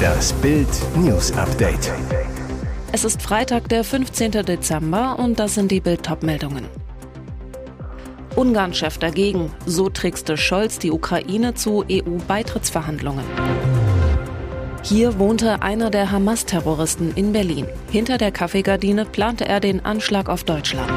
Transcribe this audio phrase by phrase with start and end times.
[0.00, 1.92] Das Bild News Update.
[2.92, 4.32] Es ist Freitag, der 15.
[4.44, 6.66] Dezember und das sind die Bild meldungen
[8.36, 9.50] Ungarn-Chef dagegen.
[9.66, 13.24] So trickste Scholz die Ukraine zu EU-Beitrittsverhandlungen.
[14.82, 17.66] Hier wohnte einer der Hamas-Terroristen in Berlin.
[17.90, 20.90] Hinter der Kaffeegardine plante er den Anschlag auf Deutschland.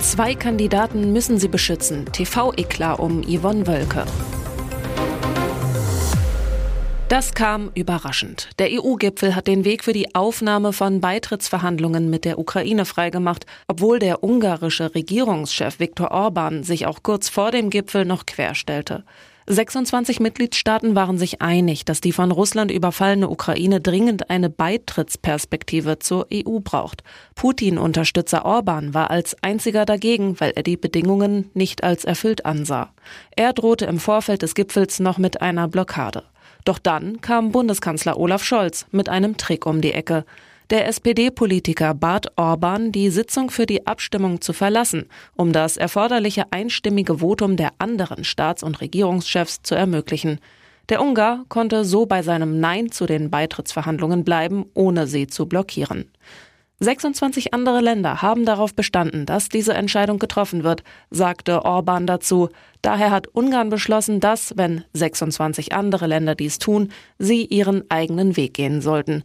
[0.00, 2.04] Zwei Kandidaten müssen sie beschützen.
[2.12, 4.04] TV-Eklat um Yvonne Wölke.
[7.12, 8.48] Das kam überraschend.
[8.58, 13.98] Der EU-Gipfel hat den Weg für die Aufnahme von Beitrittsverhandlungen mit der Ukraine freigemacht, obwohl
[13.98, 19.04] der ungarische Regierungschef Viktor Orban sich auch kurz vor dem Gipfel noch querstellte.
[19.46, 26.28] 26 Mitgliedstaaten waren sich einig, dass die von Russland überfallene Ukraine dringend eine Beitrittsperspektive zur
[26.32, 27.02] EU braucht.
[27.34, 32.94] Putin-Unterstützer Orban war als einziger dagegen, weil er die Bedingungen nicht als erfüllt ansah.
[33.36, 36.22] Er drohte im Vorfeld des Gipfels noch mit einer Blockade.
[36.64, 40.24] Doch dann kam Bundeskanzler Olaf Scholz mit einem Trick um die Ecke.
[40.70, 45.06] Der SPD-Politiker bat Orban, die Sitzung für die Abstimmung zu verlassen,
[45.36, 50.38] um das erforderliche einstimmige Votum der anderen Staats- und Regierungschefs zu ermöglichen.
[50.88, 56.10] Der Ungar konnte so bei seinem Nein zu den Beitrittsverhandlungen bleiben, ohne sie zu blockieren.
[56.82, 62.48] 26 andere Länder haben darauf bestanden, dass diese Entscheidung getroffen wird, sagte Orban dazu.
[62.82, 68.54] Daher hat Ungarn beschlossen, dass, wenn 26 andere Länder dies tun, sie ihren eigenen Weg
[68.54, 69.22] gehen sollten.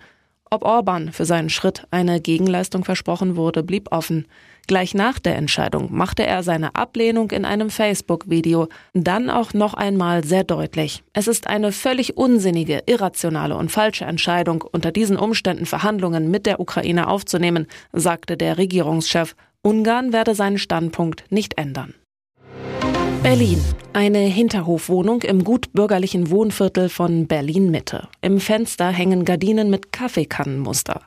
[0.50, 4.28] Ob Orban für seinen Schritt eine Gegenleistung versprochen wurde, blieb offen.
[4.68, 10.24] Gleich nach der Entscheidung machte er seine Ablehnung in einem Facebook-Video dann auch noch einmal
[10.26, 11.04] sehr deutlich.
[11.14, 16.60] Es ist eine völlig unsinnige, irrationale und falsche Entscheidung, unter diesen Umständen Verhandlungen mit der
[16.60, 19.36] Ukraine aufzunehmen, sagte der Regierungschef.
[19.62, 21.94] Ungarn werde seinen Standpunkt nicht ändern.
[23.24, 23.64] Berlin.
[23.94, 28.08] Eine Hinterhofwohnung im gut bürgerlichen Wohnviertel von Berlin Mitte.
[28.22, 31.02] Im Fenster hängen Gardinen mit Kaffeekannenmuster.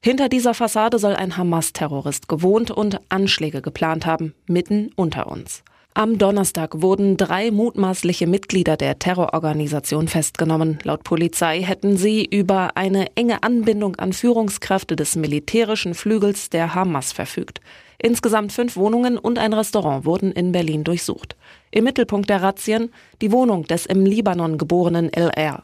[0.00, 5.62] Hinter dieser Fassade soll ein Hamas-Terrorist gewohnt und Anschläge geplant haben, mitten unter uns.
[5.96, 10.80] Am Donnerstag wurden drei mutmaßliche Mitglieder der Terrororganisation festgenommen.
[10.82, 17.12] Laut Polizei hätten sie über eine enge Anbindung an Führungskräfte des militärischen Flügels der Hamas
[17.12, 17.60] verfügt.
[17.98, 21.36] Insgesamt fünf Wohnungen und ein Restaurant wurden in Berlin durchsucht.
[21.70, 22.90] Im Mittelpunkt der Razzien
[23.22, 25.62] die Wohnung des im Libanon geborenen LR.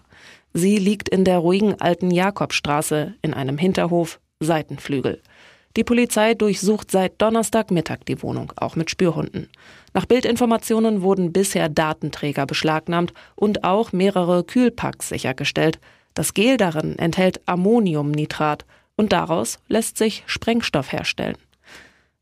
[0.55, 5.21] Sie liegt in der ruhigen alten Jakobstraße in einem Hinterhof, Seitenflügel.
[5.77, 9.49] Die Polizei durchsucht seit Donnerstagmittag die Wohnung, auch mit Spürhunden.
[9.95, 15.79] Nach Bildinformationen wurden bisher Datenträger beschlagnahmt und auch mehrere Kühlpacks sichergestellt.
[16.15, 18.65] Das Gel darin enthält Ammoniumnitrat
[18.97, 21.37] und daraus lässt sich Sprengstoff herstellen.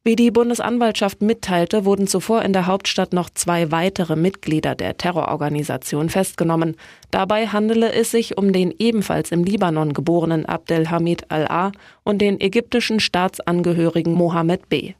[0.04, 6.08] Wie die Bundesanwaltschaft mitteilte, wurden zuvor in der Hauptstadt noch zwei weitere Mitglieder der Terrororganisation
[6.08, 6.76] festgenommen.
[7.10, 11.72] Dabei handele es sich um den ebenfalls im Libanon geborenen Abdelhamid al-A
[12.04, 14.94] und den ägyptischen Staatsangehörigen Mohammed B.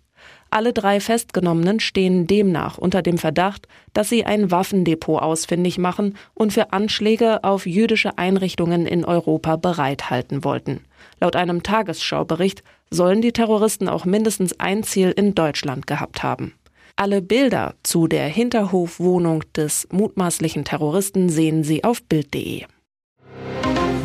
[0.50, 6.52] Alle drei Festgenommenen stehen demnach unter dem Verdacht, dass sie ein Waffendepot ausfindig machen und
[6.52, 10.80] für Anschläge auf jüdische Einrichtungen in Europa bereithalten wollten.
[11.20, 16.54] Laut einem Tagesschaubericht sollen die Terroristen auch mindestens ein Ziel in Deutschland gehabt haben.
[16.96, 22.64] Alle Bilder zu der Hinterhofwohnung des mutmaßlichen Terroristen sehen Sie auf Bild.de.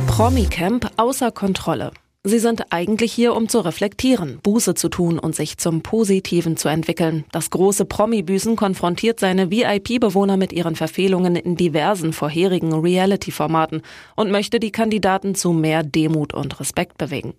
[0.07, 1.91] Promicamp außer Kontrolle.
[2.25, 6.69] Sie sind eigentlich hier, um zu reflektieren, Buße zu tun und sich zum Positiven zu
[6.69, 7.25] entwickeln.
[7.33, 13.81] Das große Promi-Büßen konfrontiert seine VIP-Bewohner mit ihren Verfehlungen in diversen vorherigen Reality-Formaten
[14.15, 17.33] und möchte die Kandidaten zu mehr Demut und Respekt bewegen.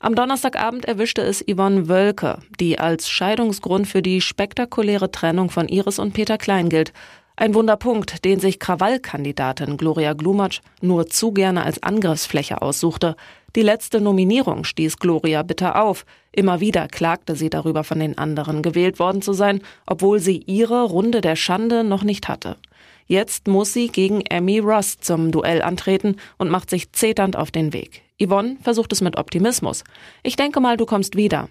[0.00, 5.98] Am Donnerstagabend erwischte es Yvonne Wölke, die als Scheidungsgrund für die spektakuläre Trennung von Iris
[5.98, 6.92] und Peter Klein gilt.
[7.40, 13.16] Ein Wunderpunkt, den sich Krawallkandidatin Gloria Glumatsch nur zu gerne als Angriffsfläche aussuchte.
[13.56, 16.04] Die letzte Nominierung stieß Gloria bitter auf.
[16.32, 20.82] Immer wieder klagte sie darüber, von den anderen gewählt worden zu sein, obwohl sie ihre
[20.82, 22.58] Runde der Schande noch nicht hatte.
[23.06, 27.72] Jetzt muss sie gegen Emmy Ross zum Duell antreten und macht sich zeternd auf den
[27.72, 28.02] Weg.
[28.22, 29.82] Yvonne versucht es mit Optimismus.
[30.22, 31.48] Ich denke mal, du kommst wieder.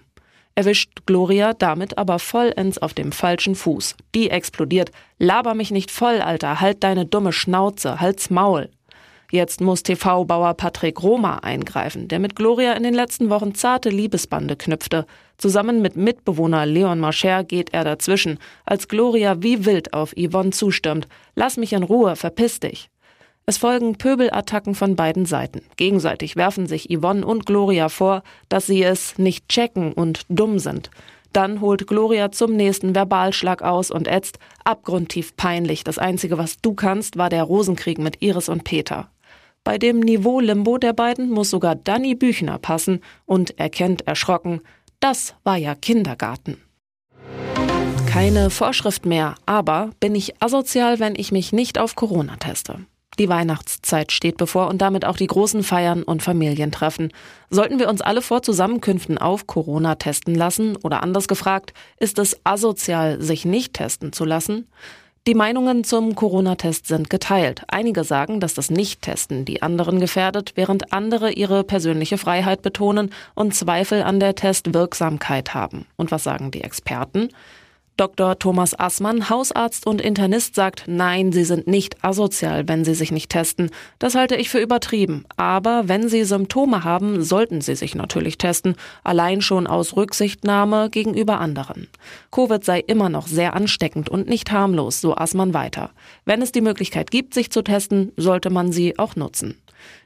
[0.54, 3.96] Erwischt Gloria damit aber vollends auf dem falschen Fuß.
[4.14, 4.90] Die explodiert.
[5.18, 6.60] Laber mich nicht voll, Alter.
[6.60, 8.00] Halt deine dumme Schnauze.
[8.00, 8.68] Halt's Maul.
[9.30, 14.56] Jetzt muss TV-Bauer Patrick Roma eingreifen, der mit Gloria in den letzten Wochen zarte Liebesbande
[14.56, 15.06] knüpfte.
[15.38, 21.06] Zusammen mit Mitbewohner Leon Marcher geht er dazwischen, als Gloria wie wild auf Yvonne zustürmt.
[21.36, 22.90] Lass mich in Ruhe, verpiss dich.
[23.46, 25.62] Es folgen Pöbelattacken von beiden Seiten.
[25.76, 30.90] Gegenseitig werfen sich Yvonne und Gloria vor, dass sie es nicht checken und dumm sind.
[31.32, 34.38] Dann holt Gloria zum nächsten Verbalschlag aus und ätzt.
[34.64, 35.84] Abgrundtief peinlich.
[35.84, 39.10] Das Einzige, was du kannst, war der Rosenkrieg mit Iris und Peter.
[39.62, 44.60] Bei dem Niveau-Limbo der beiden muss sogar Danny Büchner passen und erkennt erschrocken,
[45.00, 46.56] das war ja Kindergarten.
[48.08, 52.80] Keine Vorschrift mehr, aber bin ich asozial, wenn ich mich nicht auf Corona teste.
[53.18, 57.12] Die Weihnachtszeit steht bevor und damit auch die großen Feiern und Familientreffen.
[57.50, 62.38] Sollten wir uns alle vor Zusammenkünften auf Corona testen lassen oder anders gefragt, ist es
[62.44, 64.68] asozial, sich nicht testen zu lassen?
[65.26, 67.64] Die Meinungen zum Corona-Test sind geteilt.
[67.68, 73.54] Einige sagen, dass das Nicht-Testen die anderen gefährdet, während andere ihre persönliche Freiheit betonen und
[73.54, 75.84] Zweifel an der Testwirksamkeit haben.
[75.96, 77.28] Und was sagen die Experten?
[78.00, 78.38] Dr.
[78.38, 83.30] Thomas Assmann, Hausarzt und Internist, sagt, nein, Sie sind nicht asozial, wenn Sie sich nicht
[83.30, 83.70] testen.
[83.98, 85.26] Das halte ich für übertrieben.
[85.36, 91.40] Aber wenn Sie Symptome haben, sollten Sie sich natürlich testen, allein schon aus Rücksichtnahme gegenüber
[91.40, 91.88] anderen.
[92.30, 95.90] Covid sei immer noch sehr ansteckend und nicht harmlos, so Assmann weiter.
[96.24, 99.60] Wenn es die Möglichkeit gibt, sich zu testen, sollte man sie auch nutzen.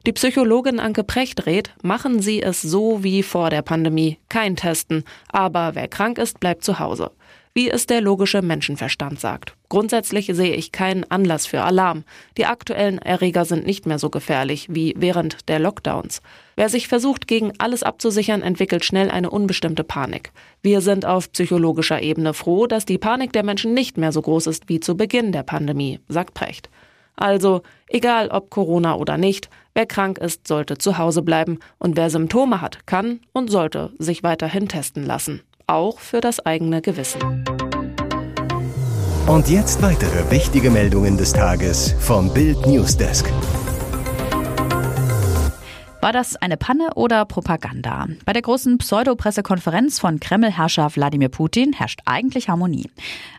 [0.05, 4.19] Die Psychologin Anke Precht rät, machen Sie es so wie vor der Pandemie.
[4.29, 5.05] Kein Testen.
[5.29, 7.13] Aber wer krank ist, bleibt zu Hause
[7.55, 9.55] wie es der logische Menschenverstand sagt.
[9.69, 12.03] Grundsätzlich sehe ich keinen Anlass für Alarm.
[12.37, 16.21] Die aktuellen Erreger sind nicht mehr so gefährlich wie während der Lockdowns.
[16.57, 20.33] Wer sich versucht, gegen alles abzusichern, entwickelt schnell eine unbestimmte Panik.
[20.63, 24.49] Wir sind auf psychologischer Ebene froh, dass die Panik der Menschen nicht mehr so groß
[24.49, 26.69] ist wie zu Beginn der Pandemie, sagt Precht.
[27.17, 32.11] Also, egal ob Corona oder nicht, wer krank ist, sollte zu Hause bleiben und wer
[32.11, 37.45] Symptome hat, kann und sollte sich weiterhin testen lassen auch für das eigene Gewissen.
[39.27, 43.27] Und jetzt weitere wichtige Meldungen des Tages vom Bild Newsdesk.
[46.05, 48.07] War das eine Panne oder Propaganda?
[48.27, 52.91] Bei der großen Pseudopressekonferenz von Kreml-Herrscher Wladimir Putin herrscht eigentlich Harmonie.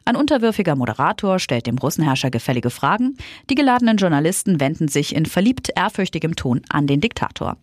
[0.04, 3.18] Ein unterwürfiger Moderator stellt dem Russenherrscher gefällige Fragen.
[3.52, 7.58] Die geladenen Journalisten wenden sich in verliebt ehrfürchtigem Ton an den Diktator.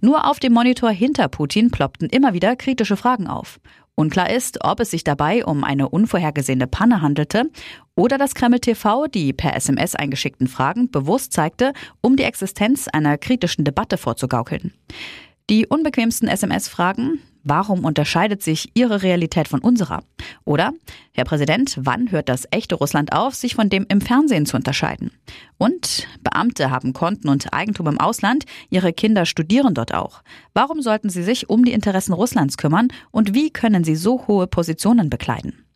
[0.00, 3.60] Nur auf dem Monitor hinter Putin ploppten immer wieder kritische Fragen auf.
[3.98, 7.50] Unklar ist, ob es sich dabei um eine unvorhergesehene Panne handelte
[7.96, 13.18] oder das Kreml TV die per SMS eingeschickten Fragen bewusst zeigte, um die Existenz einer
[13.18, 14.72] kritischen Debatte vorzugaukeln.
[15.50, 17.18] Die unbequemsten SMS-Fragen
[17.50, 20.02] Warum unterscheidet sich Ihre Realität von unserer?
[20.44, 20.74] Oder,
[21.12, 25.12] Herr Präsident, wann hört das echte Russland auf, sich von dem im Fernsehen zu unterscheiden?
[25.56, 30.22] Und Beamte haben Konten und Eigentum im Ausland, ihre Kinder studieren dort auch.
[30.52, 34.46] Warum sollten sie sich um die Interessen Russlands kümmern und wie können sie so hohe
[34.46, 35.67] Positionen bekleiden?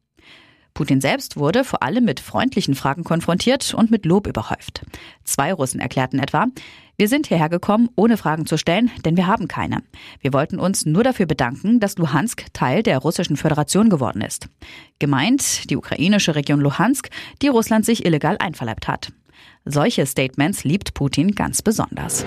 [0.75, 4.85] Putin selbst wurde vor allem mit freundlichen Fragen konfrontiert und mit Lob überhäuft.
[5.25, 6.47] Zwei Russen erklärten etwa,
[6.97, 9.83] wir sind hierher gekommen, ohne Fragen zu stellen, denn wir haben keine.
[10.21, 14.49] Wir wollten uns nur dafür bedanken, dass Luhansk Teil der russischen Föderation geworden ist.
[14.99, 17.09] Gemeint die ukrainische Region Luhansk,
[17.41, 19.13] die Russland sich illegal einverleibt hat.
[19.65, 22.25] Solche Statements liebt Putin ganz besonders.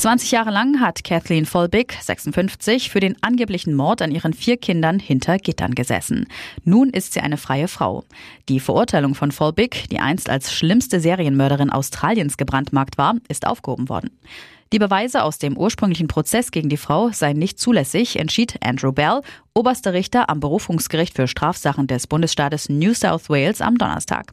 [0.00, 4.98] 20 Jahre lang hat Kathleen Folbig, 56, für den angeblichen Mord an ihren vier Kindern
[4.98, 6.26] hinter Gittern gesessen.
[6.64, 8.04] Nun ist sie eine freie Frau.
[8.48, 14.08] Die Verurteilung von Folbig, die einst als schlimmste Serienmörderin Australiens gebrandmarkt war, ist aufgehoben worden.
[14.72, 19.20] Die Beweise aus dem ursprünglichen Prozess gegen die Frau seien nicht zulässig, entschied Andrew Bell,
[19.52, 24.32] oberster Richter am Berufungsgericht für Strafsachen des Bundesstaates New South Wales am Donnerstag.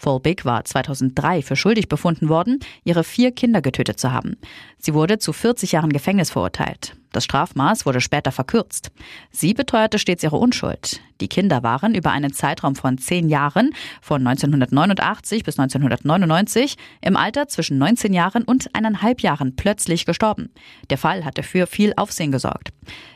[0.00, 4.36] Volbig war 2003 für schuldig befunden worden, ihre vier Kinder getötet zu haben.
[4.78, 6.96] Sie wurde zu 40 Jahren Gefängnis verurteilt.
[7.12, 8.92] Das Strafmaß wurde später verkürzt.
[9.30, 11.00] Sie beteuerte stets ihre Unschuld.
[11.20, 17.48] Die Kinder waren über einen Zeitraum von zehn Jahren, von 1989 bis 1999, im Alter
[17.48, 20.50] zwischen 19 Jahren und eineinhalb Jahren plötzlich gestorben.
[20.88, 22.70] Der Fall hatte für viel Aufsehen gesorgt.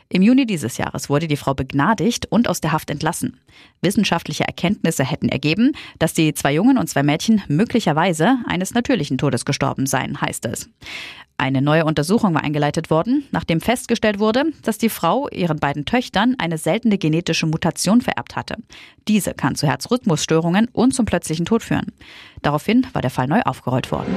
[0.07, 3.39] Im Juni dieses Jahres wurde die Frau begnadigt und aus der Haft entlassen.
[3.81, 9.45] Wissenschaftliche Erkenntnisse hätten ergeben, dass die zwei Jungen und zwei Mädchen möglicherweise eines natürlichen Todes
[9.45, 10.69] gestorben seien, heißt es.
[11.37, 16.33] Eine neue Untersuchung war eingeleitet worden, nachdem festgestellt wurde, dass die Frau ihren beiden Töchtern
[16.39, 18.55] eine seltene genetische Mutation vererbt hatte.
[19.07, 21.91] Diese kann zu Herzrhythmusstörungen und zum plötzlichen Tod führen.
[22.41, 24.15] Daraufhin war der Fall neu aufgerollt worden.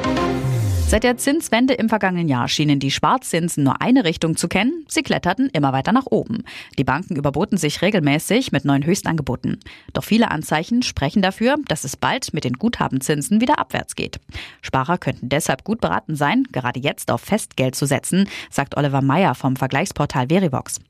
[0.89, 4.87] Seit der Zinswende im vergangenen Jahr schienen die Sparzinsen nur eine Richtung zu kennen.
[4.89, 6.45] Sie kletterten immer weiter nach oben.
[6.79, 9.61] Die Banken überboten sich regelmäßig mit neuen Höchstangeboten.
[9.93, 14.19] Doch viele Anzeichen sprechen dafür, dass es bald mit den Guthabenzinsen wieder abwärts geht.
[14.63, 19.35] Sparer könnten deshalb gut beraten sein, gerade jetzt auf Festgeld zu setzen, sagt Oliver Meyer
[19.35, 20.81] vom Vergleichsportal Verivox.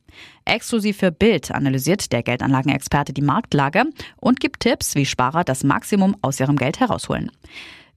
[0.45, 3.83] Exklusiv für Bild analysiert der Geldanlagenexperte die Marktlage
[4.17, 7.33] und gibt Tipps, wie Sparer das Maximum aus ihrem Geld herausholen.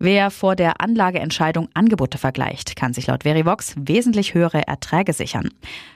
[0.04, 5.52] Wer vor der Anlageentscheidung Angebote vergleicht, kann sich laut Verivox wesentlich höhere Erträge sichern.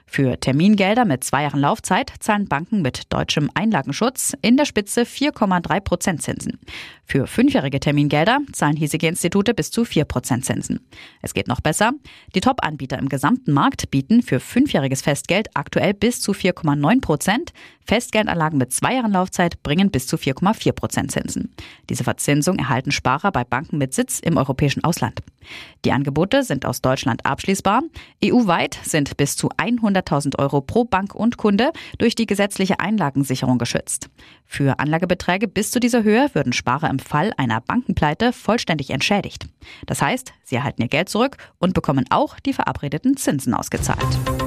[0.06, 5.80] Für Termingelder mit zwei Jahren Laufzeit zahlen Banken mit deutschem Einlagenschutz in der Spitze 4,3
[5.82, 6.60] Prozent Zinsen.
[7.04, 10.80] Für fünfjährige Termingelder zahlen hiesige Institute bis zu 4 Prozent Zinsen.
[11.22, 11.92] Es geht noch besser.
[12.36, 17.54] Die Top-Anbieter im gesamten Markt bieten für fünfjähriges Festgeld aktuell bis zu 4,9 Prozent.
[17.86, 21.54] Festgeldanlagen mit zwei Jahren Laufzeit bringen bis zu 4,4 Prozent Zinsen.
[21.90, 25.22] Diese Verzinsung erhalten Sparer bei Banken mit Sitz im europäischen Ausland.
[25.84, 27.84] Die Angebote sind aus Deutschland abschließbar.
[28.24, 34.10] EU-weit sind bis zu 100.000 Euro pro Bank und Kunde durch die gesetzliche Einlagensicherung geschützt.
[34.46, 39.48] Für Anlagebeträge bis zu dieser Höhe würden Sparer im Fall einer Bankenpleite vollständig entschädigt.
[39.86, 44.45] Das heißt, sie erhalten ihr Geld zurück und bekommen auch die verabredeten Zinsen ausgezahlt.